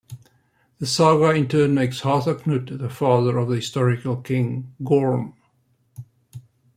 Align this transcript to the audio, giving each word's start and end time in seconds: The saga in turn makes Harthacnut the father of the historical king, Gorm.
The 0.79 0.87
saga 0.87 1.29
in 1.35 1.47
turn 1.47 1.75
makes 1.75 2.01
Harthacnut 2.01 2.75
the 2.75 2.89
father 2.89 3.37
of 3.37 3.49
the 3.49 3.57
historical 3.57 4.17
king, 4.17 4.73
Gorm. 4.83 5.35